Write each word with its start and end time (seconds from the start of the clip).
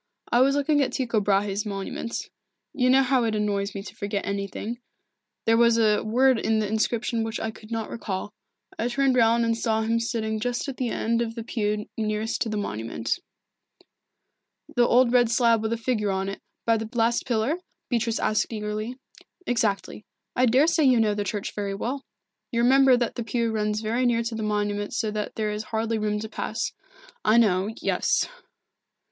"I 0.31 0.39
was 0.39 0.55
looking 0.55 0.81
at 0.81 0.93
Tycho 0.93 1.21
Brahe's 1.21 1.63
monument. 1.63 2.27
You 2.73 2.89
know 2.89 3.03
how 3.03 3.23
it 3.23 3.35
annoys 3.35 3.75
me 3.75 3.83
to 3.83 3.93
forget 3.95 4.25
anything 4.25 4.79
there 5.45 5.57
was 5.57 5.77
a 5.77 6.01
word 6.03 6.39
in 6.39 6.57
the 6.57 6.67
inscription 6.67 7.23
which 7.23 7.39
I 7.39 7.51
could 7.51 7.69
not 7.69 7.87
recall. 7.91 8.33
I 8.79 8.87
turned 8.87 9.15
round 9.15 9.45
and 9.45 9.55
saw 9.55 9.83
him 9.83 9.99
sitting 9.99 10.39
just 10.39 10.67
at 10.67 10.77
the 10.77 10.89
end 10.89 11.21
of 11.21 11.35
the 11.35 11.43
pew 11.43 11.85
nearest 11.99 12.41
to 12.41 12.49
the 12.49 12.57
monument." 12.57 13.19
"The 14.75 14.87
old 14.87 15.13
red 15.13 15.29
slab 15.29 15.61
with 15.61 15.71
a 15.71 15.77
figure 15.77 16.09
on 16.09 16.29
it, 16.29 16.41
by 16.65 16.77
the 16.77 16.89
last 16.95 17.27
pillar?" 17.27 17.57
Beatrice 17.87 18.17
asked 18.19 18.51
eagerly. 18.51 18.97
"Exactly. 19.45 20.03
I 20.35 20.47
daresay 20.47 20.85
you 20.85 20.99
know 20.99 21.13
the 21.13 21.23
church 21.23 21.53
very 21.53 21.75
well. 21.75 22.03
You 22.51 22.63
remember 22.63 22.97
that 22.97 23.13
the 23.13 23.23
pew 23.23 23.51
runs 23.51 23.81
very 23.81 24.07
near 24.07 24.23
to 24.23 24.33
the 24.33 24.41
monument 24.41 24.95
so 24.95 25.11
that 25.11 25.35
there 25.35 25.51
is 25.51 25.65
hardly 25.65 25.99
room 25.99 26.17
to 26.21 26.27
pass." 26.27 26.73
"I 27.23 27.37
know 27.37 27.69
yes." 27.83 28.27